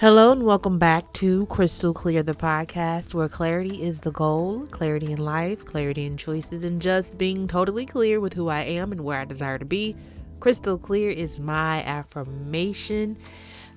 Hello 0.00 0.30
and 0.30 0.44
welcome 0.44 0.78
back 0.78 1.12
to 1.14 1.46
Crystal 1.46 1.92
Clear, 1.92 2.22
the 2.22 2.32
podcast 2.32 3.14
where 3.14 3.28
clarity 3.28 3.82
is 3.82 3.98
the 3.98 4.12
goal, 4.12 4.68
clarity 4.70 5.10
in 5.10 5.18
life, 5.18 5.64
clarity 5.64 6.06
in 6.06 6.16
choices, 6.16 6.62
and 6.62 6.80
just 6.80 7.18
being 7.18 7.48
totally 7.48 7.84
clear 7.84 8.20
with 8.20 8.34
who 8.34 8.46
I 8.46 8.60
am 8.60 8.92
and 8.92 9.00
where 9.00 9.18
I 9.18 9.24
desire 9.24 9.58
to 9.58 9.64
be. 9.64 9.96
Crystal 10.38 10.78
clear 10.78 11.10
is 11.10 11.40
my 11.40 11.82
affirmation. 11.82 13.16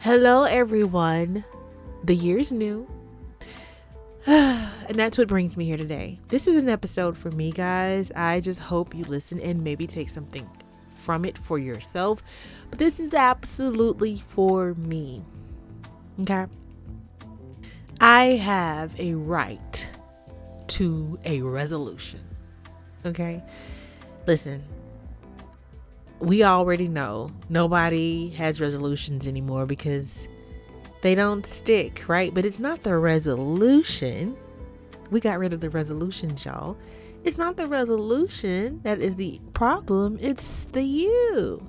Hello, 0.01 0.43
everyone. 0.43 1.43
The 2.03 2.15
year's 2.15 2.51
new. 2.51 2.87
and 4.27 4.93
that's 4.93 5.17
what 5.17 5.27
brings 5.27 5.57
me 5.57 5.65
here 5.65 5.77
today. 5.77 6.19
This 6.27 6.45
is 6.45 6.61
an 6.61 6.69
episode 6.69 7.17
for 7.17 7.31
me, 7.31 7.51
guys. 7.51 8.11
I 8.11 8.41
just 8.41 8.59
hope 8.59 8.93
you 8.93 9.05
listen 9.05 9.39
and 9.39 9.63
maybe 9.63 9.87
take 9.87 10.11
something 10.11 10.47
from 10.91 11.25
it 11.25 11.39
for 11.39 11.57
yourself. 11.57 12.21
But 12.69 12.77
this 12.77 12.99
is 12.99 13.15
absolutely 13.15 14.21
for 14.27 14.75
me. 14.75 15.23
Okay. 16.21 16.45
I 17.99 18.25
have 18.37 18.99
a 18.99 19.13
right 19.15 19.87
to 20.67 21.19
a 21.25 21.41
resolution. 21.41 22.19
Okay. 23.05 23.43
Listen, 24.27 24.63
we 26.19 26.43
already 26.43 26.87
know 26.87 27.31
nobody 27.49 28.29
has 28.31 28.61
resolutions 28.61 29.25
anymore 29.25 29.65
because 29.65 30.27
they 31.01 31.15
don't 31.15 31.45
stick, 31.47 32.07
right? 32.07 32.33
But 32.33 32.45
it's 32.45 32.59
not 32.59 32.83
the 32.83 32.97
resolution. 32.97 34.37
We 35.09 35.19
got 35.19 35.39
rid 35.39 35.53
of 35.53 35.61
the 35.61 35.69
resolutions, 35.69 36.45
y'all. 36.45 36.77
It's 37.23 37.37
not 37.37 37.57
the 37.57 37.67
resolution 37.67 38.81
that 38.83 38.99
is 38.99 39.15
the 39.15 39.39
problem, 39.53 40.19
it's 40.21 40.65
the 40.65 40.83
you 40.83 41.67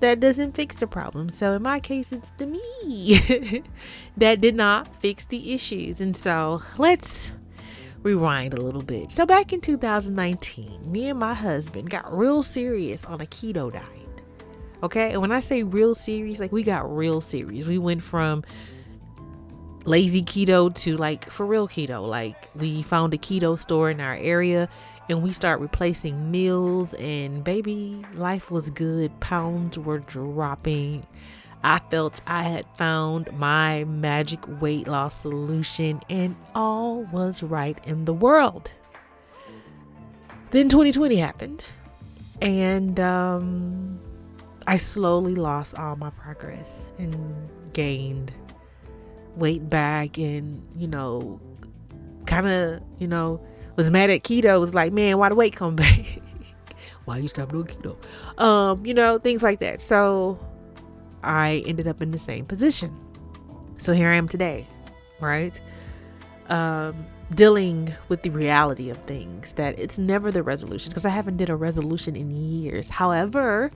that 0.00 0.20
doesn't 0.20 0.54
fix 0.54 0.76
the 0.76 0.86
problem. 0.86 1.30
So 1.30 1.52
in 1.52 1.62
my 1.62 1.80
case, 1.80 2.12
it's 2.12 2.30
the 2.38 2.46
me 2.46 3.62
that 4.16 4.40
did 4.40 4.54
not 4.54 5.00
fix 5.00 5.24
the 5.26 5.52
issues. 5.52 6.00
And 6.00 6.16
so 6.16 6.62
let's 6.78 7.30
rewind 8.02 8.54
a 8.54 8.60
little 8.60 8.82
bit. 8.82 9.10
So 9.10 9.26
back 9.26 9.52
in 9.52 9.60
2019, 9.60 10.90
me 10.90 11.08
and 11.08 11.18
my 11.18 11.34
husband 11.34 11.90
got 11.90 12.16
real 12.16 12.42
serious 12.42 13.04
on 13.04 13.20
a 13.20 13.26
keto 13.26 13.72
diet. 13.72 14.06
Okay, 14.82 15.12
and 15.12 15.20
when 15.22 15.32
I 15.32 15.40
say 15.40 15.62
real 15.62 15.94
serious, 15.94 16.38
like 16.38 16.52
we 16.52 16.62
got 16.62 16.94
real 16.94 17.20
serious. 17.20 17.66
We 17.66 17.78
went 17.78 18.02
from 18.02 18.44
lazy 19.84 20.22
keto 20.22 20.74
to 20.74 20.96
like 20.96 21.30
for 21.30 21.46
real 21.46 21.66
keto. 21.66 22.06
Like 22.06 22.50
we 22.54 22.82
found 22.82 23.14
a 23.14 23.18
keto 23.18 23.58
store 23.58 23.90
in 23.90 24.00
our 24.00 24.14
area 24.14 24.68
and 25.08 25.22
we 25.22 25.32
start 25.32 25.60
replacing 25.60 26.30
meals 26.30 26.92
and 26.94 27.44
baby 27.44 28.04
life 28.14 28.50
was 28.50 28.70
good. 28.70 29.18
Pounds 29.20 29.78
were 29.78 29.98
dropping. 29.98 31.06
I 31.62 31.80
felt 31.90 32.20
i 32.26 32.42
had 32.44 32.66
found 32.76 33.32
my 33.38 33.84
magic 33.84 34.40
weight 34.60 34.86
loss 34.86 35.20
solution 35.20 36.00
and 36.08 36.36
all 36.54 37.04
was 37.12 37.42
right 37.42 37.78
in 37.86 38.04
the 38.04 38.14
world. 38.14 38.70
Then 40.50 40.68
2020 40.68 41.16
happened 41.16 41.62
and 42.40 43.00
um, 43.00 43.98
i 44.66 44.76
slowly 44.76 45.34
lost 45.34 45.78
all 45.78 45.96
my 45.96 46.10
progress 46.10 46.88
and 46.98 47.16
gained 47.72 48.32
weight 49.36 49.68
back 49.68 50.18
and 50.18 50.62
you 50.76 50.86
know 50.86 51.40
kind 52.26 52.46
of 52.48 52.82
you 52.98 53.06
know 53.06 53.40
was 53.76 53.90
mad 53.90 54.10
at 54.10 54.22
keto 54.22 54.58
was 54.58 54.74
like, 54.74 54.92
man, 54.92 55.18
why 55.18 55.28
the 55.28 55.34
weight 55.34 55.54
come 55.54 55.76
back? 55.76 56.20
why 57.04 57.18
you 57.18 57.28
stop 57.28 57.52
doing 57.52 57.66
keto? 57.66 57.96
Um, 58.40 58.84
you 58.84 58.94
know, 58.94 59.18
things 59.18 59.42
like 59.42 59.60
that. 59.60 59.80
So 59.80 60.38
I 61.22 61.62
ended 61.66 61.86
up 61.86 62.02
in 62.02 62.10
the 62.10 62.18
same 62.18 62.46
position. 62.46 62.96
So 63.78 63.92
here 63.92 64.08
I 64.08 64.16
am 64.16 64.28
today, 64.28 64.66
right? 65.20 65.58
Um, 66.48 67.06
dealing 67.34 67.92
with 68.08 68.22
the 68.22 68.30
reality 68.30 68.88
of 68.88 68.96
things 68.98 69.52
that 69.54 69.78
it's 69.78 69.98
never 69.98 70.30
the 70.30 70.42
resolution 70.42 70.90
because 70.90 71.04
I 71.04 71.10
haven't 71.10 71.36
did 71.36 71.50
a 71.50 71.56
resolution 71.56 72.16
in 72.16 72.30
years. 72.30 72.88
However, 72.88 73.70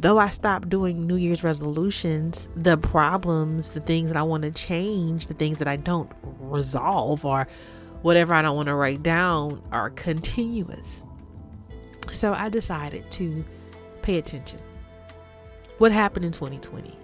though 0.00 0.18
I 0.18 0.30
stopped 0.30 0.68
doing 0.68 1.06
New 1.06 1.16
Year's 1.16 1.44
resolutions, 1.44 2.48
the 2.56 2.76
problems, 2.76 3.70
the 3.70 3.80
things 3.80 4.08
that 4.08 4.16
I 4.16 4.22
want 4.22 4.42
to 4.42 4.50
change, 4.50 5.26
the 5.26 5.34
things 5.34 5.58
that 5.58 5.68
I 5.68 5.76
don't 5.76 6.10
resolve 6.40 7.24
are 7.24 7.46
whatever 8.02 8.34
I 8.34 8.42
don't 8.42 8.56
want 8.56 8.66
to 8.66 8.74
write 8.74 9.02
down 9.02 9.62
are 9.72 9.90
continuous. 9.90 11.02
So 12.12 12.32
I 12.32 12.48
decided 12.48 13.10
to 13.12 13.44
pay 14.02 14.16
attention. 14.18 14.58
What 15.78 15.92
happened 15.92 16.24
in 16.24 16.32
2020? 16.32 16.96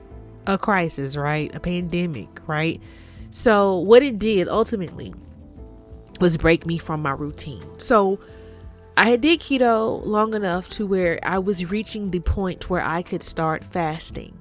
A 0.46 0.58
crisis, 0.58 1.16
right? 1.16 1.54
A 1.54 1.60
pandemic, 1.60 2.28
right? 2.46 2.80
So, 3.30 3.78
what 3.78 4.02
it 4.02 4.18
did 4.18 4.48
ultimately 4.48 5.14
was 6.20 6.36
break 6.36 6.66
me 6.66 6.78
from 6.78 7.02
my 7.02 7.12
routine. 7.12 7.64
So, 7.78 8.18
I 8.96 9.08
had 9.08 9.20
did 9.22 9.40
keto 9.40 10.04
long 10.04 10.34
enough 10.34 10.68
to 10.70 10.86
where 10.86 11.18
I 11.22 11.38
was 11.38 11.70
reaching 11.70 12.10
the 12.10 12.20
point 12.20 12.68
where 12.68 12.82
I 12.82 13.02
could 13.02 13.22
start 13.22 13.64
fasting. 13.64 14.38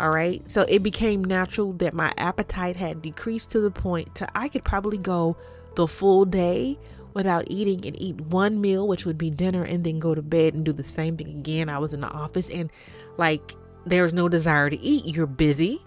All 0.00 0.08
right. 0.08 0.42
So 0.50 0.62
it 0.62 0.82
became 0.82 1.22
natural 1.22 1.74
that 1.74 1.92
my 1.92 2.14
appetite 2.16 2.76
had 2.76 3.02
decreased 3.02 3.50
to 3.50 3.60
the 3.60 3.70
point 3.70 4.14
to 4.14 4.28
I 4.34 4.48
could 4.48 4.64
probably 4.64 4.96
go 4.96 5.36
the 5.76 5.86
full 5.86 6.24
day 6.24 6.78
without 7.12 7.44
eating 7.48 7.86
and 7.86 8.00
eat 8.00 8.18
one 8.18 8.62
meal, 8.62 8.88
which 8.88 9.04
would 9.04 9.18
be 9.18 9.28
dinner, 9.28 9.62
and 9.62 9.84
then 9.84 9.98
go 9.98 10.14
to 10.14 10.22
bed 10.22 10.54
and 10.54 10.64
do 10.64 10.72
the 10.72 10.82
same 10.82 11.18
thing 11.18 11.28
again. 11.28 11.68
I 11.68 11.78
was 11.78 11.92
in 11.92 12.00
the 12.00 12.08
office 12.08 12.48
and 12.48 12.70
like 13.18 13.54
there's 13.84 14.14
no 14.14 14.26
desire 14.26 14.70
to 14.70 14.80
eat. 14.80 15.04
You're 15.04 15.26
busy 15.26 15.82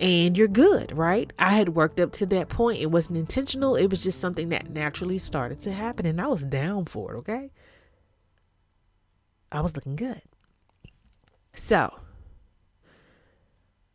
and 0.00 0.38
you're 0.38 0.48
good, 0.48 0.96
right? 0.96 1.30
I 1.38 1.52
had 1.52 1.70
worked 1.70 2.00
up 2.00 2.12
to 2.12 2.26
that 2.26 2.48
point. 2.48 2.80
It 2.80 2.90
wasn't 2.90 3.18
intentional, 3.18 3.76
it 3.76 3.88
was 3.88 4.02
just 4.02 4.18
something 4.18 4.48
that 4.48 4.70
naturally 4.70 5.18
started 5.18 5.60
to 5.62 5.72
happen, 5.74 6.06
and 6.06 6.18
I 6.18 6.26
was 6.26 6.42
down 6.42 6.86
for 6.86 7.14
it, 7.14 7.18
okay? 7.18 7.50
I 9.52 9.60
was 9.60 9.74
looking 9.74 9.96
good. 9.96 10.22
So, 11.54 11.99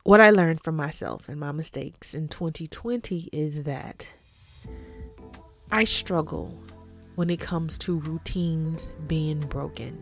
what 0.05 0.21
I 0.21 0.29
learned 0.29 0.61
from 0.63 0.75
myself 0.75 1.27
and 1.27 1.39
my 1.39 1.51
mistakes 1.51 2.13
in 2.13 2.27
2020 2.27 3.27
is 3.33 3.63
that 3.63 4.07
I 5.71 5.83
struggle 5.83 6.53
when 7.15 7.31
it 7.31 7.39
comes 7.39 7.75
to 7.79 7.99
routines 8.01 8.91
being 9.07 9.39
broken. 9.39 9.97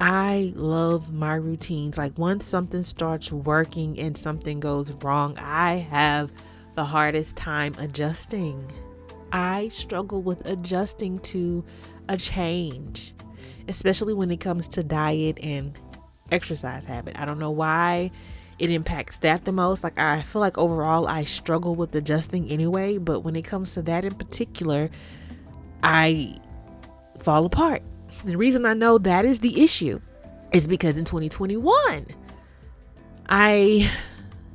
I 0.00 0.52
love 0.56 1.12
my 1.12 1.34
routines. 1.34 1.96
Like 1.96 2.18
once 2.18 2.44
something 2.44 2.82
starts 2.82 3.30
working 3.30 4.00
and 4.00 4.18
something 4.18 4.58
goes 4.58 4.90
wrong, 4.94 5.38
I 5.38 5.74
have 5.74 6.32
the 6.74 6.84
hardest 6.84 7.36
time 7.36 7.76
adjusting. 7.78 8.68
I 9.30 9.68
struggle 9.68 10.22
with 10.22 10.44
adjusting 10.44 11.20
to 11.20 11.64
a 12.08 12.16
change, 12.16 13.14
especially 13.68 14.12
when 14.12 14.32
it 14.32 14.40
comes 14.40 14.66
to 14.70 14.82
diet 14.82 15.38
and 15.40 15.78
exercise 16.32 16.84
habit. 16.84 17.14
I 17.16 17.26
don't 17.26 17.38
know 17.38 17.52
why 17.52 18.10
it 18.62 18.70
impacts 18.70 19.18
that 19.18 19.44
the 19.44 19.50
most. 19.50 19.82
Like 19.82 19.98
I 19.98 20.22
feel 20.22 20.38
like 20.38 20.56
overall 20.56 21.08
I 21.08 21.24
struggle 21.24 21.74
with 21.74 21.92
adjusting 21.96 22.48
anyway, 22.48 22.96
but 22.96 23.20
when 23.20 23.34
it 23.34 23.42
comes 23.42 23.74
to 23.74 23.82
that 23.82 24.04
in 24.04 24.14
particular, 24.14 24.88
I 25.82 26.38
fall 27.18 27.44
apart. 27.44 27.82
The 28.24 28.36
reason 28.36 28.64
I 28.64 28.74
know 28.74 28.98
that 28.98 29.24
is 29.24 29.40
the 29.40 29.60
issue 29.60 30.00
is 30.52 30.68
because 30.68 30.96
in 30.96 31.04
2021 31.04 32.06
I 33.28 33.90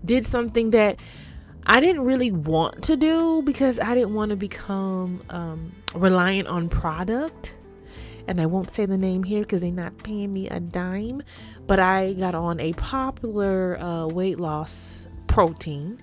did 0.06 0.26
something 0.26 0.70
that 0.70 1.02
I 1.66 1.82
didn't 1.82 2.06
really 2.06 2.32
want 2.32 2.86
to 2.86 2.96
do 2.96 3.42
because 3.42 3.78
I 3.78 3.94
didn't 3.94 4.14
want 4.14 4.30
to 4.30 4.38
become 4.38 5.20
um, 5.30 5.74
reliant 5.94 6.48
on 6.48 6.70
product 6.70 7.54
and 8.28 8.42
I 8.42 8.46
won't 8.46 8.72
say 8.72 8.86
the 8.86 8.98
name 8.98 9.24
here 9.24 9.42
because 9.42 9.62
they're 9.62 9.72
not 9.72 10.04
paying 10.04 10.34
me 10.34 10.48
a 10.50 10.60
dime. 10.60 11.22
But 11.66 11.80
I 11.80 12.14
got 12.14 12.36
on 12.36 12.60
a 12.60 12.74
popular 12.74 13.80
uh, 13.80 14.08
weight 14.08 14.40
loss 14.40 15.06
protein, 15.28 16.02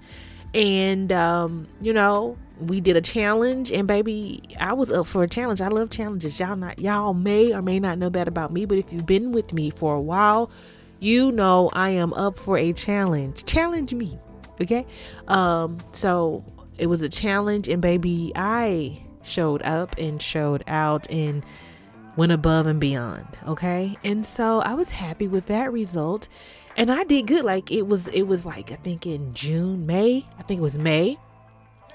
and 0.52 1.12
um, 1.12 1.68
you 1.80 1.92
know 1.92 2.38
we 2.60 2.80
did 2.80 2.96
a 2.96 3.00
challenge, 3.00 3.70
and 3.72 3.86
baby, 3.88 4.42
I 4.58 4.72
was 4.72 4.90
up 4.90 5.06
for 5.06 5.22
a 5.22 5.28
challenge. 5.28 5.60
I 5.60 5.68
love 5.68 5.90
challenges. 5.90 6.38
Y'all 6.38 6.56
not 6.56 6.78
y'all 6.78 7.14
may 7.14 7.52
or 7.52 7.62
may 7.62 7.78
not 7.80 7.98
know 7.98 8.08
that 8.10 8.28
about 8.28 8.52
me, 8.52 8.64
but 8.64 8.78
if 8.78 8.92
you've 8.92 9.06
been 9.06 9.32
with 9.32 9.52
me 9.52 9.70
for 9.70 9.94
a 9.94 10.00
while, 10.00 10.50
you 11.00 11.32
know 11.32 11.70
I 11.72 11.90
am 11.90 12.12
up 12.14 12.38
for 12.38 12.56
a 12.58 12.72
challenge. 12.72 13.44
Challenge 13.46 13.94
me, 13.94 14.18
okay? 14.60 14.86
Um, 15.28 15.78
so 15.92 16.44
it 16.78 16.86
was 16.86 17.02
a 17.02 17.08
challenge, 17.08 17.68
and 17.68 17.80
baby, 17.82 18.32
I 18.34 19.04
showed 19.22 19.62
up 19.62 19.96
and 19.98 20.20
showed 20.20 20.62
out 20.66 21.10
and 21.10 21.44
went 22.16 22.32
above 22.32 22.66
and 22.66 22.80
beyond 22.80 23.26
okay? 23.46 23.96
And 24.04 24.24
so 24.24 24.60
i 24.60 24.74
was 24.74 24.90
happy 24.90 25.28
with 25.28 25.46
that 25.46 25.72
result. 25.72 26.28
And 26.76 26.90
i 26.90 27.04
did 27.04 27.26
good. 27.26 27.44
Like 27.44 27.70
it 27.70 27.86
was 27.86 28.08
it 28.08 28.22
was 28.22 28.44
like 28.46 28.72
i 28.72 28.76
think 28.76 29.06
in 29.06 29.32
june 29.34 29.86
may 29.86 30.26
i 30.38 30.42
think 30.42 30.58
it 30.58 30.62
was 30.62 30.78
may. 30.78 31.18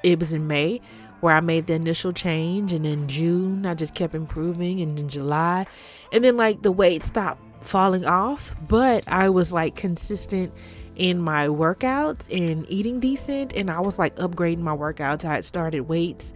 It 0.04 0.20
was 0.20 0.34
in 0.34 0.48
may 0.48 0.82
where 1.22 1.36
i 1.36 1.40
made 1.40 1.68
the 1.68 1.74
initial 1.74 2.14
change. 2.14 2.72
And 2.72 2.86
in 2.86 3.08
june 3.08 3.66
i 3.66 3.74
just 3.74 3.96
kept 3.96 4.16
improving. 4.16 4.82
And 4.82 4.98
in 4.98 5.10
july 5.10 5.66
and 6.12 6.24
then 6.24 6.38
like 6.38 6.62
the 6.62 6.72
weight 6.72 7.04
stopped 7.04 7.42
falling 7.62 8.06
off. 8.06 8.56
But 8.68 9.04
i 9.08 9.30
was 9.30 9.52
like 9.52 9.76
consistent 9.76 10.54
in 11.00 11.18
my 11.18 11.48
workouts 11.48 12.28
and 12.30 12.66
eating 12.70 13.00
decent. 13.00 13.54
And 13.54 13.72
I 13.72 13.80
was 13.80 13.98
like 13.98 14.18
upgrading 14.18 14.60
my 14.60 14.76
workouts. 14.76 15.24
I 15.24 15.36
had 15.36 15.46
started 15.46 15.82
weights 15.82 16.34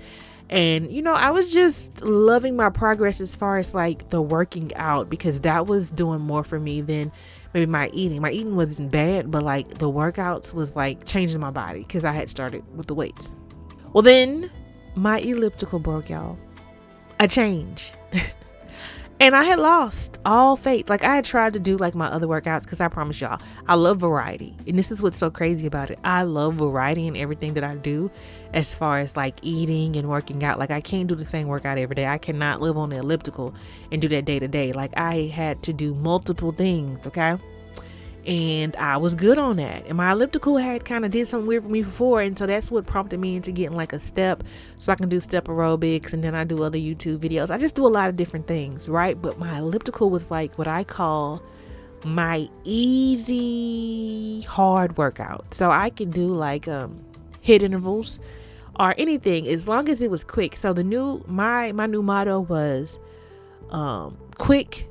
and 0.53 0.91
you 0.91 1.01
know, 1.01 1.15
I 1.15 1.31
was 1.31 1.51
just 1.51 2.03
loving 2.03 2.55
my 2.55 2.69
progress 2.69 3.19
as 3.19 3.35
far 3.35 3.57
as 3.57 3.73
like 3.73 4.11
the 4.11 4.21
working 4.21 4.71
out 4.75 5.09
because 5.09 5.41
that 5.41 5.65
was 5.65 5.89
doing 5.89 6.21
more 6.21 6.43
for 6.43 6.59
me 6.59 6.79
than 6.81 7.11
maybe 7.55 7.65
my 7.65 7.89
eating. 7.91 8.21
My 8.21 8.29
eating 8.29 8.55
wasn't 8.55 8.91
bad, 8.91 9.31
but 9.31 9.41
like 9.41 9.79
the 9.79 9.89
workouts 9.89 10.53
was 10.53 10.75
like 10.75 11.07
changing 11.07 11.39
my 11.39 11.49
body 11.49 11.79
because 11.79 12.05
I 12.05 12.11
had 12.11 12.29
started 12.29 12.63
with 12.77 12.85
the 12.85 12.93
weights. 12.93 13.33
Well, 13.93 14.03
then 14.03 14.51
my 14.95 15.17
elliptical 15.21 15.79
broke, 15.79 16.11
y'all. 16.11 16.37
A 17.19 17.27
change. 17.27 17.91
and 19.19 19.35
I 19.35 19.43
had 19.45 19.59
lost 19.59 20.19
all 20.25 20.55
faith. 20.55 20.89
Like 20.89 21.03
I 21.03 21.15
had 21.15 21.25
tried 21.25 21.53
to 21.53 21.59
do 21.59 21.77
like 21.77 21.95
my 21.95 22.07
other 22.07 22.27
workouts 22.27 22.63
because 22.63 22.81
I 22.81 22.87
promise 22.87 23.21
y'all, 23.21 23.39
I 23.67 23.75
love 23.75 23.99
variety. 23.99 24.55
And 24.67 24.77
this 24.77 24.91
is 24.91 25.01
what's 25.01 25.17
so 25.17 25.29
crazy 25.29 25.65
about 25.65 25.91
it. 25.91 25.99
I 26.03 26.23
love 26.23 26.55
variety 26.55 27.07
in 27.07 27.15
everything 27.15 27.53
that 27.53 27.63
I 27.63 27.75
do 27.75 28.11
as 28.53 28.75
far 28.75 28.99
as 28.99 29.15
like 29.15 29.35
eating 29.41 29.95
and 29.95 30.09
working 30.09 30.43
out. 30.43 30.59
Like 30.59 30.71
I 30.71 30.81
can't 30.81 31.07
do 31.07 31.15
the 31.15 31.25
same 31.25 31.47
workout 31.47 31.77
every 31.77 31.95
day. 31.95 32.05
I 32.05 32.17
cannot 32.17 32.61
live 32.61 32.77
on 32.77 32.89
the 32.89 32.97
elliptical 32.97 33.53
and 33.91 34.01
do 34.01 34.07
that 34.09 34.25
day 34.25 34.39
to 34.39 34.47
day. 34.47 34.73
Like 34.73 34.91
I 34.97 35.31
had 35.33 35.63
to 35.63 35.73
do 35.73 35.93
multiple 35.93 36.51
things, 36.51 37.05
okay? 37.07 37.37
And 38.25 38.75
I 38.77 38.97
was 38.97 39.15
good 39.15 39.37
on 39.37 39.57
that. 39.57 39.85
And 39.85 39.97
my 39.97 40.11
elliptical 40.11 40.57
had 40.57 40.85
kind 40.85 41.03
of 41.05 41.11
did 41.11 41.27
something 41.27 41.47
weird 41.47 41.63
for 41.63 41.69
me 41.69 41.83
before, 41.83 42.21
and 42.21 42.37
so 42.37 42.45
that's 42.45 42.71
what 42.71 42.85
prompted 42.85 43.19
me 43.19 43.35
into 43.35 43.51
getting 43.51 43.75
like 43.75 43.93
a 43.93 43.99
step, 43.99 44.43
so 44.77 44.93
I 44.93 44.95
can 44.95 45.09
do 45.09 45.19
step 45.19 45.45
aerobics, 45.45 46.13
and 46.13 46.23
then 46.23 46.35
I 46.35 46.43
do 46.43 46.63
other 46.63 46.77
YouTube 46.77 47.17
videos. 47.19 47.49
I 47.51 47.57
just 47.57 47.75
do 47.75 47.85
a 47.85 47.89
lot 47.89 48.09
of 48.09 48.15
different 48.15 48.47
things, 48.47 48.87
right? 48.89 49.21
But 49.21 49.37
my 49.37 49.59
elliptical 49.59 50.09
was 50.09 50.31
like 50.31 50.57
what 50.57 50.67
I 50.67 50.83
call 50.83 51.43
my 52.05 52.49
easy 52.63 54.41
hard 54.41 54.97
workout. 54.97 55.53
So 55.53 55.71
I 55.71 55.89
could 55.89 56.11
do 56.11 56.33
like 56.33 56.67
um 56.67 57.03
HIIT 57.45 57.61
intervals 57.61 58.19
or 58.79 58.95
anything 58.97 59.47
as 59.47 59.67
long 59.67 59.89
as 59.89 60.01
it 60.01 60.09
was 60.09 60.23
quick. 60.23 60.57
So 60.57 60.73
the 60.73 60.83
new 60.83 61.23
my 61.27 61.71
my 61.71 61.85
new 61.85 62.03
motto 62.03 62.41
was 62.41 62.99
um 63.69 64.17
quick 64.35 64.87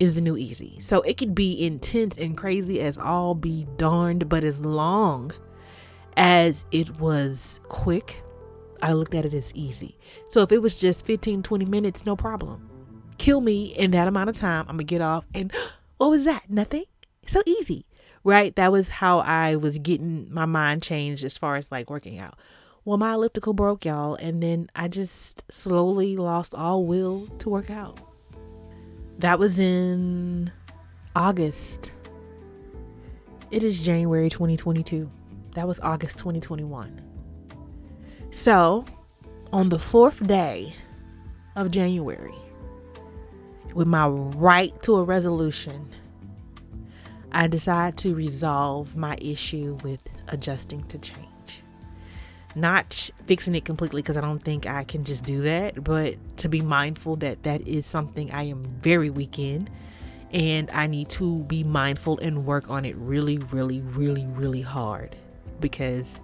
is 0.00 0.14
the 0.14 0.20
new 0.22 0.36
easy. 0.36 0.80
So 0.80 1.02
it 1.02 1.18
could 1.18 1.34
be 1.34 1.64
intense 1.64 2.16
and 2.16 2.36
crazy 2.36 2.80
as 2.80 2.96
all 2.98 3.34
be 3.34 3.66
darned, 3.76 4.28
but 4.28 4.42
as 4.42 4.60
long 4.60 5.32
as 6.16 6.64
it 6.72 6.98
was 6.98 7.60
quick, 7.68 8.24
I 8.82 8.94
looked 8.94 9.14
at 9.14 9.26
it 9.26 9.34
as 9.34 9.54
easy. 9.54 9.98
So 10.30 10.40
if 10.40 10.50
it 10.50 10.62
was 10.62 10.80
just 10.80 11.04
15, 11.04 11.42
20 11.42 11.64
minutes, 11.66 12.06
no 12.06 12.16
problem. 12.16 12.68
Kill 13.18 13.42
me 13.42 13.66
in 13.66 13.90
that 13.90 14.08
amount 14.08 14.30
of 14.30 14.38
time. 14.38 14.60
I'm 14.62 14.76
going 14.76 14.78
to 14.78 14.84
get 14.84 15.02
off. 15.02 15.26
And 15.34 15.52
what 15.98 16.10
was 16.10 16.24
that? 16.24 16.48
Nothing? 16.48 16.84
So 17.26 17.42
easy, 17.44 17.84
right? 18.24 18.56
That 18.56 18.72
was 18.72 18.88
how 18.88 19.18
I 19.18 19.56
was 19.56 19.78
getting 19.78 20.32
my 20.32 20.46
mind 20.46 20.82
changed 20.82 21.24
as 21.24 21.36
far 21.36 21.56
as 21.56 21.70
like 21.70 21.90
working 21.90 22.18
out. 22.18 22.38
Well, 22.86 22.96
my 22.96 23.12
elliptical 23.12 23.52
broke, 23.52 23.84
y'all. 23.84 24.14
And 24.14 24.42
then 24.42 24.70
I 24.74 24.88
just 24.88 25.44
slowly 25.52 26.16
lost 26.16 26.54
all 26.54 26.86
will 26.86 27.26
to 27.38 27.50
work 27.50 27.70
out. 27.70 28.00
That 29.20 29.38
was 29.38 29.60
in 29.60 30.50
August. 31.14 31.92
It 33.50 33.62
is 33.62 33.84
January 33.84 34.30
2022. 34.30 35.10
That 35.54 35.68
was 35.68 35.78
August 35.80 36.16
2021. 36.16 37.02
So, 38.30 38.86
on 39.52 39.68
the 39.68 39.78
fourth 39.78 40.26
day 40.26 40.72
of 41.54 41.70
January, 41.70 42.32
with 43.74 43.86
my 43.86 44.08
right 44.08 44.82
to 44.84 44.96
a 44.96 45.04
resolution, 45.04 45.90
I 47.30 47.46
decide 47.46 47.98
to 47.98 48.14
resolve 48.14 48.96
my 48.96 49.18
issue 49.20 49.76
with 49.84 50.00
adjusting 50.28 50.84
to 50.84 50.96
change 50.96 51.29
not 52.54 53.10
fixing 53.26 53.54
it 53.54 53.64
completely 53.64 54.02
because 54.02 54.16
I 54.16 54.20
don't 54.20 54.42
think 54.42 54.66
I 54.66 54.84
can 54.84 55.04
just 55.04 55.24
do 55.24 55.42
that, 55.42 55.82
but 55.84 56.16
to 56.38 56.48
be 56.48 56.60
mindful 56.60 57.16
that 57.16 57.42
that 57.44 57.66
is 57.66 57.86
something 57.86 58.30
I 58.32 58.44
am 58.44 58.62
very 58.64 59.10
weak 59.10 59.38
in 59.38 59.68
and 60.32 60.70
I 60.70 60.86
need 60.86 61.08
to 61.10 61.42
be 61.44 61.64
mindful 61.64 62.18
and 62.18 62.46
work 62.46 62.70
on 62.70 62.84
it 62.84 62.96
really, 62.96 63.38
really, 63.38 63.80
really, 63.80 64.26
really 64.26 64.62
hard 64.62 65.16
because 65.60 66.20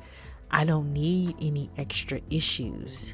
I 0.51 0.65
don't 0.65 0.93
need 0.93 1.37
any 1.41 1.71
extra 1.77 2.21
issues. 2.31 3.13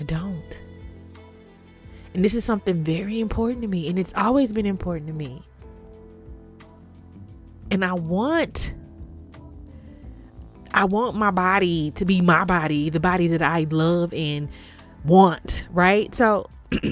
I 0.00 0.04
don't. 0.04 0.56
And 2.14 2.24
this 2.24 2.34
is 2.34 2.44
something 2.44 2.82
very 2.82 3.20
important 3.20 3.62
to 3.62 3.68
me, 3.68 3.88
and 3.88 3.98
it's 3.98 4.12
always 4.16 4.52
been 4.52 4.66
important 4.66 5.06
to 5.08 5.12
me. 5.12 5.42
And 7.70 7.84
I 7.84 7.92
want 7.92 8.72
I 10.72 10.84
want 10.84 11.16
my 11.16 11.30
body 11.30 11.90
to 11.92 12.04
be 12.04 12.20
my 12.20 12.44
body, 12.44 12.90
the 12.90 13.00
body 13.00 13.28
that 13.28 13.42
I 13.42 13.66
love 13.70 14.12
and 14.14 14.48
want, 15.04 15.64
right? 15.70 16.14
So 16.14 16.48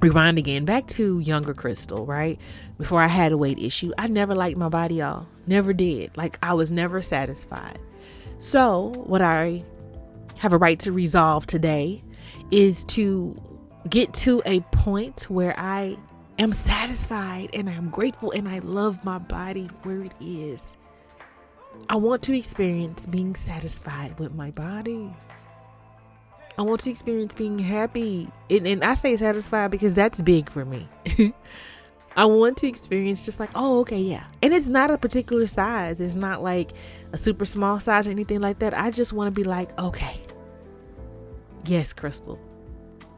rewind 0.00 0.38
again 0.38 0.64
back 0.64 0.86
to 0.88 1.18
younger 1.20 1.54
Crystal, 1.54 2.06
right? 2.06 2.38
Before 2.78 3.02
I 3.02 3.08
had 3.08 3.32
a 3.32 3.36
weight 3.36 3.58
issue, 3.58 3.92
I 3.98 4.06
never 4.06 4.34
liked 4.34 4.58
my 4.58 4.68
body, 4.68 4.96
y'all. 4.96 5.26
Never 5.46 5.72
did. 5.72 6.16
Like 6.16 6.38
I 6.42 6.54
was 6.54 6.70
never 6.70 7.02
satisfied. 7.02 7.78
So, 8.38 8.92
what 9.06 9.22
I 9.22 9.64
have 10.38 10.52
a 10.52 10.58
right 10.58 10.78
to 10.80 10.92
resolve 10.92 11.46
today 11.46 12.02
is 12.50 12.84
to 12.84 13.40
get 13.88 14.12
to 14.12 14.42
a 14.44 14.60
point 14.60 15.30
where 15.30 15.58
I 15.58 15.96
am 16.38 16.52
satisfied 16.52 17.50
and 17.54 17.68
I'm 17.68 17.88
grateful 17.88 18.30
and 18.32 18.48
I 18.48 18.58
love 18.58 19.04
my 19.04 19.18
body 19.18 19.70
where 19.82 20.02
it 20.02 20.12
is. 20.20 20.76
I 21.88 21.96
want 21.96 22.22
to 22.22 22.36
experience 22.36 23.06
being 23.06 23.34
satisfied 23.34 24.18
with 24.18 24.34
my 24.34 24.50
body. 24.50 25.14
I 26.58 26.62
want 26.62 26.80
to 26.82 26.90
experience 26.90 27.34
being 27.34 27.58
happy. 27.58 28.28
And, 28.50 28.66
and 28.66 28.82
I 28.82 28.94
say 28.94 29.16
satisfied 29.16 29.70
because 29.70 29.94
that's 29.94 30.20
big 30.20 30.50
for 30.50 30.64
me. 30.64 30.88
I 32.16 32.24
want 32.24 32.56
to 32.58 32.66
experience 32.66 33.24
just 33.26 33.38
like, 33.38 33.50
oh, 33.54 33.80
okay, 33.80 34.00
yeah. 34.00 34.24
And 34.42 34.54
it's 34.54 34.68
not 34.68 34.90
a 34.90 34.96
particular 34.96 35.46
size. 35.46 36.00
It's 36.00 36.14
not 36.14 36.42
like 36.42 36.72
a 37.12 37.18
super 37.18 37.44
small 37.44 37.78
size 37.78 38.08
or 38.08 38.10
anything 38.10 38.40
like 38.40 38.58
that. 38.60 38.72
I 38.72 38.90
just 38.90 39.12
want 39.12 39.28
to 39.28 39.38
be 39.38 39.44
like, 39.44 39.78
okay, 39.78 40.22
yes, 41.66 41.92
Crystal, 41.92 42.40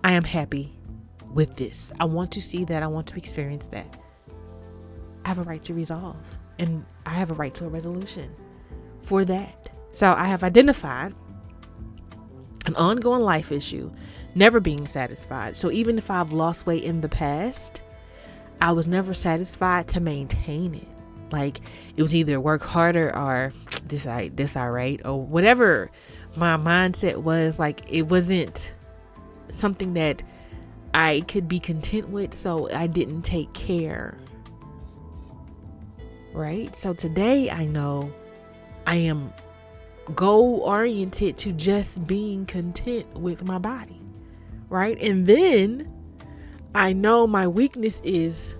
I 0.02 0.12
am 0.12 0.24
happy 0.24 0.76
with 1.32 1.56
this. 1.56 1.92
I 2.00 2.06
want 2.06 2.32
to 2.32 2.42
see 2.42 2.64
that. 2.64 2.82
I 2.82 2.88
want 2.88 3.06
to 3.08 3.16
experience 3.16 3.68
that. 3.68 3.96
I 5.24 5.28
have 5.28 5.38
a 5.38 5.44
right 5.44 5.62
to 5.64 5.74
resolve 5.74 6.16
and 6.58 6.84
I 7.06 7.14
have 7.14 7.30
a 7.30 7.34
right 7.34 7.54
to 7.54 7.66
a 7.66 7.68
resolution 7.68 8.34
for 9.08 9.24
that. 9.24 9.70
So 9.92 10.12
I 10.12 10.26
have 10.26 10.44
identified 10.44 11.14
an 12.66 12.76
ongoing 12.76 13.22
life 13.22 13.50
issue, 13.50 13.90
never 14.34 14.60
being 14.60 14.86
satisfied. 14.86 15.56
So 15.56 15.70
even 15.70 15.96
if 15.96 16.10
I've 16.10 16.30
lost 16.30 16.66
weight 16.66 16.84
in 16.84 17.00
the 17.00 17.08
past, 17.08 17.80
I 18.60 18.72
was 18.72 18.86
never 18.86 19.14
satisfied 19.14 19.88
to 19.88 20.00
maintain 20.00 20.74
it. 20.74 20.88
Like 21.32 21.60
it 21.96 22.02
was 22.02 22.14
either 22.14 22.38
work 22.38 22.62
harder 22.62 23.14
or 23.16 23.54
this 23.86 24.06
I 24.06 24.28
this 24.28 24.56
I 24.56 24.68
right 24.68 25.00
or 25.06 25.22
whatever 25.22 25.90
my 26.36 26.58
mindset 26.58 27.16
was. 27.16 27.58
Like 27.58 27.82
it 27.88 28.02
wasn't 28.02 28.72
something 29.50 29.94
that 29.94 30.22
I 30.92 31.22
could 31.28 31.48
be 31.48 31.60
content 31.60 32.10
with, 32.10 32.34
so 32.34 32.70
I 32.72 32.86
didn't 32.86 33.22
take 33.22 33.54
care. 33.54 34.18
Right? 36.34 36.76
So 36.76 36.92
today 36.92 37.50
I 37.50 37.64
know 37.64 38.12
I 38.88 38.94
am 38.94 39.34
goal 40.14 40.60
oriented 40.60 41.36
to 41.38 41.52
just 41.52 42.06
being 42.06 42.46
content 42.46 43.06
with 43.12 43.44
my 43.44 43.58
body, 43.58 44.00
right? 44.70 44.98
And 44.98 45.26
then 45.26 45.92
I 46.74 46.94
know 46.94 47.26
my 47.26 47.46
weakness 47.46 48.00
is 48.02 48.54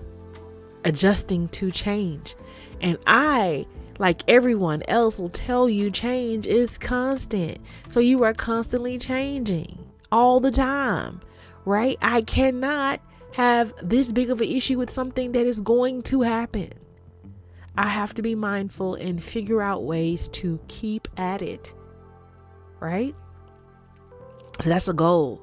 adjusting 0.85 1.47
to 1.47 1.71
change. 1.71 2.35
And 2.79 2.99
I, 3.07 3.65
like 3.97 4.21
everyone 4.27 4.83
else, 4.87 5.17
will 5.17 5.29
tell 5.29 5.67
you 5.67 5.89
change 5.89 6.45
is 6.45 6.77
constant. 6.77 7.57
So 7.87 7.99
you 7.99 8.23
are 8.23 8.35
constantly 8.35 8.99
changing 8.99 9.83
all 10.11 10.39
the 10.39 10.51
time, 10.51 11.21
right? 11.65 11.97
I 12.03 12.21
cannot 12.21 13.01
have 13.31 13.73
this 13.81 14.11
big 14.11 14.29
of 14.29 14.41
an 14.41 14.47
issue 14.47 14.77
with 14.77 14.91
something 14.91 15.31
that 15.31 15.47
is 15.47 15.59
going 15.59 16.03
to 16.03 16.21
happen. 16.21 16.73
I 17.77 17.87
have 17.87 18.13
to 18.15 18.21
be 18.21 18.35
mindful 18.35 18.95
and 18.95 19.23
figure 19.23 19.61
out 19.61 19.83
ways 19.83 20.27
to 20.29 20.59
keep 20.67 21.07
at 21.17 21.41
it. 21.41 21.73
Right? 22.79 23.15
So 24.61 24.69
that's 24.69 24.87
a 24.87 24.93
goal. 24.93 25.41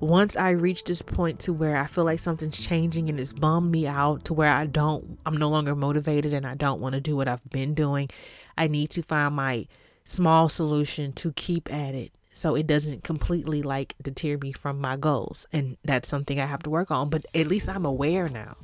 Once 0.00 0.36
I 0.36 0.50
reach 0.50 0.84
this 0.84 1.00
point 1.00 1.38
to 1.40 1.52
where 1.52 1.76
I 1.76 1.86
feel 1.86 2.04
like 2.04 2.18
something's 2.18 2.58
changing 2.58 3.08
and 3.08 3.20
it's 3.20 3.32
bummed 3.32 3.70
me 3.70 3.86
out 3.86 4.24
to 4.24 4.34
where 4.34 4.52
I 4.52 4.66
don't, 4.66 5.18
I'm 5.24 5.36
no 5.36 5.48
longer 5.48 5.76
motivated 5.76 6.32
and 6.32 6.44
I 6.44 6.54
don't 6.54 6.80
want 6.80 6.94
to 6.94 7.00
do 7.00 7.16
what 7.16 7.28
I've 7.28 7.48
been 7.50 7.72
doing, 7.72 8.10
I 8.58 8.66
need 8.66 8.90
to 8.90 9.02
find 9.02 9.34
my 9.34 9.68
small 10.04 10.48
solution 10.48 11.12
to 11.12 11.32
keep 11.32 11.72
at 11.72 11.94
it 11.94 12.12
so 12.32 12.54
it 12.56 12.66
doesn't 12.66 13.04
completely 13.04 13.62
like 13.62 13.94
deter 14.02 14.36
me 14.38 14.52
from 14.52 14.80
my 14.80 14.96
goals. 14.96 15.46
And 15.52 15.76
that's 15.84 16.08
something 16.08 16.40
I 16.40 16.46
have 16.46 16.62
to 16.64 16.70
work 16.70 16.90
on, 16.90 17.08
but 17.08 17.24
at 17.34 17.46
least 17.46 17.68
I'm 17.68 17.86
aware 17.86 18.28
now. 18.28 18.56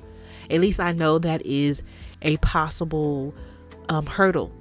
At 0.51 0.61
least 0.61 0.81
I 0.81 0.93
know 0.93 1.19
that 1.19 1.45
is 1.45 1.83
a 2.23 2.37
possible 2.39 3.35
um, 3.89 4.07
hurdle 4.07 4.53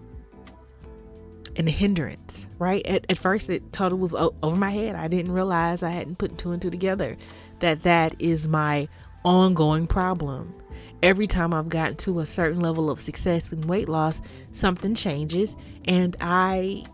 and 1.56 1.70
hindrance, 1.70 2.46
right? 2.60 2.86
At, 2.86 3.06
at 3.10 3.18
first, 3.18 3.50
it 3.50 3.74
totally 3.74 4.02
was 4.02 4.14
o- 4.14 4.36
over 4.44 4.56
my 4.56 4.70
head. 4.70 4.96
I 4.96 5.08
didn't 5.08 5.32
realize 5.32 5.84
I 5.84 5.92
hadn't 5.92 6.18
put 6.18 6.38
two 6.38 6.52
and 6.52 6.62
two 6.62 6.70
together 6.70 7.18
that 7.60 7.84
that 7.84 8.16
is 8.20 8.48
my 8.48 8.88
ongoing 9.26 9.88
problem. 9.88 10.54
Every 11.02 11.28
time 11.28 11.54
I've 11.54 11.70
gotten 11.70 11.96
to 11.98 12.20
a 12.20 12.26
certain 12.26 12.60
level 12.60 12.90
of 12.90 13.02
success 13.02 13.52
in 13.52 13.62
weight 13.62 13.90
loss, 13.90 14.22
something 14.52 14.96
changes 14.96 15.56
and 15.86 16.16
I 16.20 16.86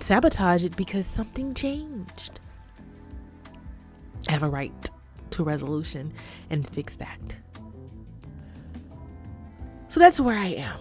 sabotage 0.00 0.64
it 0.64 0.76
because 0.76 1.06
something 1.06 1.54
changed. 1.54 2.40
I 4.28 4.32
have 4.32 4.42
a 4.42 4.48
right 4.48 4.90
to 5.30 5.44
resolution 5.44 6.12
and 6.48 6.68
fix 6.68 6.96
that. 6.96 7.20
So 9.90 9.98
that's 9.98 10.20
where 10.20 10.38
I 10.38 10.46
am. 10.46 10.78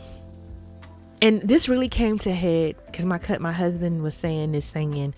And 1.22 1.42
this 1.42 1.68
really 1.68 1.90
came 1.90 2.20
to 2.20 2.32
head 2.32 2.76
because 2.86 3.08
my 3.08 3.18
cut 3.18 3.42
my 3.42 3.52
husband 3.52 4.04
was 4.04 4.16
saying 4.16 4.52
this 4.52 4.66
saying, 4.66 5.16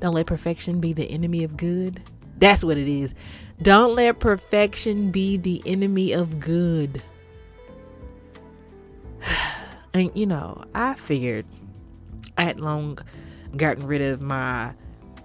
Don't 0.00 0.14
let 0.14 0.26
perfection 0.26 0.80
be 0.80 0.92
the 0.92 1.08
enemy 1.10 1.44
of 1.44 1.56
good. 1.56 2.02
That's 2.38 2.64
what 2.64 2.76
it 2.76 2.88
is. 2.88 3.14
Don't 3.62 3.94
let 3.94 4.18
perfection 4.18 5.12
be 5.12 5.36
the 5.36 5.62
enemy 5.64 6.12
of 6.12 6.40
good. 6.40 7.00
and 9.94 10.10
you 10.14 10.26
know, 10.26 10.64
I 10.74 10.94
figured 10.94 11.46
I 12.36 12.42
had 12.42 12.58
long 12.58 12.98
gotten 13.56 13.86
rid 13.86 14.02
of 14.02 14.20
my 14.20 14.72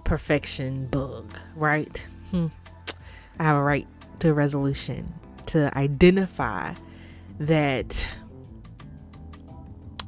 perfection 0.04 0.86
bug, 0.86 1.36
right? 1.56 2.00
Hmm. 2.30 2.46
I 3.40 3.42
have 3.42 3.56
a 3.56 3.62
right 3.62 3.88
to 4.20 4.32
resolution 4.32 5.12
to 5.46 5.76
identify 5.76 6.74
that 7.38 8.04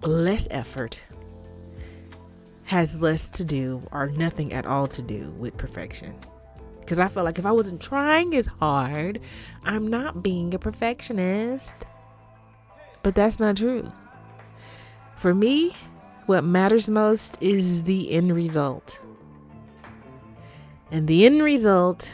less 0.02 0.46
effort 0.50 1.00
has 2.64 3.00
less 3.00 3.28
to 3.30 3.44
do 3.44 3.86
or 3.92 4.08
nothing 4.08 4.52
at 4.52 4.66
all 4.66 4.86
to 4.88 5.02
do 5.02 5.30
with 5.38 5.56
perfection. 5.56 6.14
Because 6.80 6.98
I 6.98 7.08
felt 7.08 7.24
like 7.24 7.38
if 7.38 7.46
I 7.46 7.52
wasn't 7.52 7.80
trying 7.80 8.34
as 8.34 8.46
hard, 8.46 9.20
I'm 9.64 9.88
not 9.88 10.22
being 10.22 10.54
a 10.54 10.58
perfectionist. 10.58 11.74
But 13.02 13.14
that's 13.14 13.40
not 13.40 13.56
true. 13.56 13.90
For 15.16 15.34
me, 15.34 15.74
what 16.26 16.44
matters 16.44 16.88
most 16.88 17.38
is 17.40 17.84
the 17.84 18.12
end 18.12 18.34
result. 18.34 18.98
And 20.90 21.08
the 21.08 21.26
end 21.26 21.42
result 21.42 22.10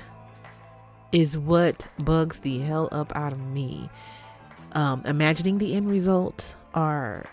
is 1.13 1.37
what 1.37 1.89
bugs 1.99 2.41
the 2.41 2.61
hell 2.61 2.89
up 2.93 3.15
out 3.15 3.33
of 3.33 3.41
me. 3.41 3.91
Um, 4.73 5.03
imagining 5.05 5.59
the 5.59 5.75
end 5.75 5.89
result 5.89 6.55
or 6.75 7.27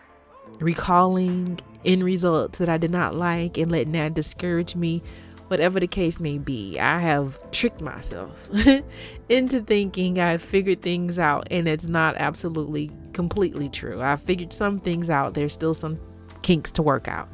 recalling 0.60 1.60
end 1.86 2.03
results 2.03 2.60
that 2.60 2.69
I 2.69 2.77
did 2.77 2.91
not 2.91 3.15
like 3.15 3.58
and 3.58 3.72
letting 3.72 3.93
that 3.93 4.13
discourage 4.13 4.75
me, 4.75 5.01
whatever 5.48 5.79
the 5.79 5.88
case 5.88 6.19
may 6.19 6.38
be. 6.38 6.79
I 6.79 7.00
have 7.00 7.39
tricked 7.51 7.81
myself 7.81 8.50
into 9.29 9.62
thinking 9.62 10.19
I've 10.19 10.41
figured 10.41 10.81
things 10.81 11.17
out, 11.17 11.48
and 11.50 11.67
it's 11.67 11.86
not 11.86 12.15
absolutely 12.17 12.91
completely 13.13 13.69
true. 13.69 14.01
I've 14.01 14.22
figured 14.22 14.53
some 14.53 14.79
things 14.79 15.10
out, 15.10 15.34
there's 15.34 15.53
still 15.53 15.74
some 15.74 15.98
kinks 16.41 16.72
to 16.74 16.81
work 16.81 17.08
out, 17.08 17.29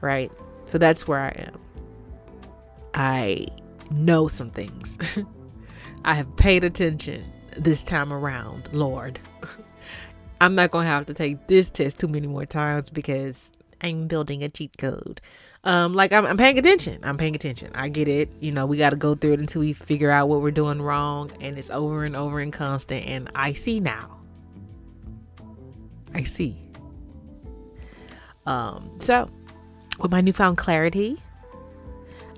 right? 0.00 0.32
So 0.64 0.78
that's 0.78 1.06
where 1.06 1.20
I 1.20 1.48
am. 1.48 1.60
I 2.94 3.46
know 3.90 4.28
some 4.28 4.50
things. 4.50 4.96
I 6.04 6.14
have 6.14 6.36
paid 6.36 6.64
attention 6.64 7.24
this 7.56 7.82
time 7.82 8.12
around, 8.12 8.68
Lord. 8.72 9.18
I'm 10.40 10.54
not 10.54 10.70
going 10.70 10.84
to 10.84 10.90
have 10.90 11.06
to 11.06 11.14
take 11.14 11.46
this 11.46 11.70
test 11.70 11.98
too 11.98 12.08
many 12.08 12.26
more 12.26 12.46
times 12.46 12.90
because 12.90 13.50
I'm 13.80 14.06
building 14.08 14.42
a 14.42 14.48
cheat 14.48 14.76
code. 14.78 15.20
Um, 15.64 15.94
like 15.94 16.12
I'm, 16.12 16.26
I'm 16.26 16.36
paying 16.36 16.58
attention. 16.58 17.00
I'm 17.02 17.16
paying 17.16 17.34
attention. 17.34 17.70
I 17.74 17.88
get 17.88 18.08
it. 18.08 18.30
You 18.40 18.52
know, 18.52 18.66
we 18.66 18.76
got 18.76 18.90
to 18.90 18.96
go 18.96 19.14
through 19.14 19.34
it 19.34 19.40
until 19.40 19.60
we 19.60 19.72
figure 19.72 20.10
out 20.10 20.28
what 20.28 20.42
we're 20.42 20.50
doing 20.50 20.82
wrong, 20.82 21.30
and 21.40 21.56
it's 21.56 21.70
over 21.70 22.04
and 22.04 22.14
over 22.14 22.40
and 22.40 22.52
constant. 22.52 23.06
And 23.06 23.30
I 23.34 23.54
see 23.54 23.80
now. 23.80 24.20
I 26.12 26.24
see. 26.24 26.60
Um, 28.46 28.90
so 29.00 29.30
with 29.98 30.10
my 30.10 30.20
newfound 30.20 30.58
clarity, 30.58 31.22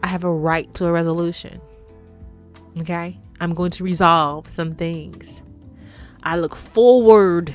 I 0.02 0.06
have 0.06 0.22
a 0.22 0.30
right 0.30 0.72
to 0.74 0.86
a 0.86 0.92
resolution. 0.92 1.60
Okay? 2.80 3.18
I'm 3.40 3.54
going 3.54 3.70
to 3.72 3.84
resolve 3.84 4.50
some 4.50 4.72
things. 4.72 5.42
I 6.22 6.36
look 6.36 6.54
forward 6.54 7.54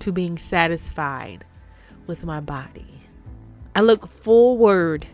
to 0.00 0.12
being 0.12 0.38
satisfied 0.38 1.44
with 2.06 2.24
my 2.24 2.40
body. 2.40 2.86
I 3.74 3.80
look 3.82 4.08
forward 4.08 5.06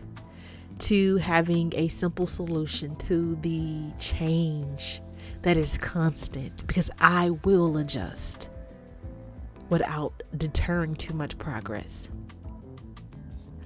to 0.79 1.17
having 1.17 1.73
a 1.75 1.87
simple 1.89 2.27
solution 2.27 2.95
to 2.95 3.35
the 3.41 3.91
change 3.99 5.01
that 5.41 5.57
is 5.57 5.77
constant 5.77 6.65
because 6.67 6.89
I 6.99 7.31
will 7.43 7.77
adjust 7.77 8.49
without 9.69 10.23
deterring 10.35 10.95
too 10.95 11.13
much 11.13 11.37
progress. 11.37 12.07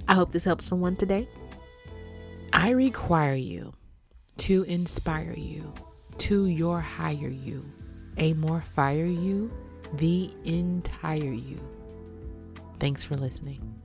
I 0.08 0.16
hope 0.16 0.32
this 0.32 0.46
helps 0.46 0.66
someone 0.66 0.96
today. 0.96 1.28
I 2.52 2.72
require 2.72 3.36
you 3.36 3.74
to 4.38 4.64
inspire 4.64 5.34
you 5.34 5.74
to 6.22 6.46
your 6.46 6.80
higher 6.80 7.30
you, 7.30 7.66
a 8.18 8.34
more 8.34 8.62
fire 8.62 9.06
you, 9.06 9.52
the 9.96 10.32
entire 10.44 11.34
you. 11.34 11.60
Thanks 12.80 13.04
for 13.04 13.18
listening. 13.18 13.81